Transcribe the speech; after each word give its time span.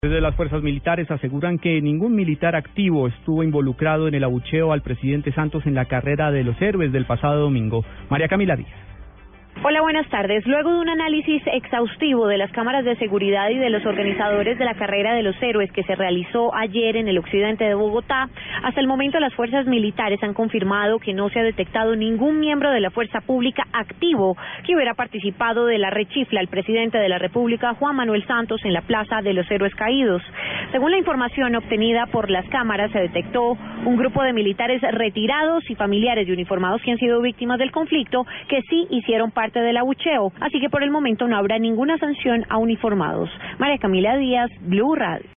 Desde 0.00 0.20
las 0.20 0.36
fuerzas 0.36 0.62
militares 0.62 1.10
aseguran 1.10 1.58
que 1.58 1.82
ningún 1.82 2.14
militar 2.14 2.54
activo 2.54 3.08
estuvo 3.08 3.42
involucrado 3.42 4.06
en 4.06 4.14
el 4.14 4.22
abucheo 4.22 4.72
al 4.72 4.80
presidente 4.80 5.32
Santos 5.32 5.66
en 5.66 5.74
la 5.74 5.86
carrera 5.86 6.30
de 6.30 6.44
los 6.44 6.54
héroes 6.62 6.92
del 6.92 7.04
pasado 7.04 7.40
domingo. 7.40 7.84
María 8.08 8.28
Camila 8.28 8.54
Díaz. 8.54 8.70
Hola, 9.60 9.80
buenas 9.80 10.08
tardes. 10.08 10.46
Luego 10.46 10.72
de 10.72 10.78
un 10.78 10.88
análisis 10.88 11.42
exhaustivo 11.52 12.28
de 12.28 12.38
las 12.38 12.52
cámaras 12.52 12.84
de 12.84 12.94
seguridad 12.94 13.50
y 13.50 13.58
de 13.58 13.70
los 13.70 13.84
organizadores 13.84 14.56
de 14.56 14.64
la 14.64 14.74
carrera 14.74 15.14
de 15.14 15.24
los 15.24 15.34
héroes 15.42 15.72
que 15.72 15.82
se 15.82 15.96
realizó 15.96 16.54
ayer 16.54 16.96
en 16.96 17.08
el 17.08 17.18
occidente 17.18 17.64
de 17.64 17.74
Bogotá, 17.74 18.28
hasta 18.62 18.80
el 18.80 18.86
momento 18.86 19.18
las 19.18 19.34
fuerzas 19.34 19.66
militares 19.66 20.22
han 20.22 20.32
confirmado 20.32 21.00
que 21.00 21.12
no 21.12 21.28
se 21.28 21.40
ha 21.40 21.42
detectado 21.42 21.96
ningún 21.96 22.38
miembro 22.38 22.70
de 22.70 22.78
la 22.78 22.90
fuerza 22.90 23.20
pública 23.20 23.64
activo 23.72 24.36
que 24.64 24.76
hubiera 24.76 24.94
participado 24.94 25.66
de 25.66 25.78
la 25.78 25.90
rechifla 25.90 26.38
al 26.38 26.46
presidente 26.46 26.98
de 26.98 27.08
la 27.08 27.18
República, 27.18 27.74
Juan 27.74 27.96
Manuel 27.96 28.24
Santos, 28.28 28.64
en 28.64 28.72
la 28.72 28.82
Plaza 28.82 29.22
de 29.22 29.32
los 29.32 29.50
Héroes 29.50 29.74
Caídos. 29.74 30.22
Según 30.70 30.90
la 30.90 30.98
información 30.98 31.54
obtenida 31.56 32.06
por 32.06 32.30
las 32.30 32.46
cámaras, 32.50 32.92
se 32.92 32.98
detectó 32.98 33.56
un 33.86 33.96
grupo 33.96 34.22
de 34.22 34.34
militares 34.34 34.82
retirados 34.92 35.64
y 35.70 35.74
familiares 35.74 36.26
de 36.26 36.32
uniformados 36.34 36.82
que 36.82 36.92
han 36.92 36.98
sido 36.98 37.22
víctimas 37.22 37.58
del 37.58 37.72
conflicto 37.72 38.26
que 38.48 38.60
sí 38.68 38.86
hicieron 38.90 39.30
parte 39.30 39.60
del 39.60 39.78
abucheo, 39.78 40.30
así 40.40 40.60
que 40.60 40.68
por 40.68 40.82
el 40.82 40.90
momento 40.90 41.26
no 41.26 41.36
habrá 41.36 41.58
ninguna 41.58 41.96
sanción 41.96 42.44
a 42.50 42.58
uniformados. 42.58 43.30
María 43.58 43.78
Camila 43.78 44.16
Díaz, 44.18 44.50
Blue 44.60 44.94
Radio. 44.94 45.28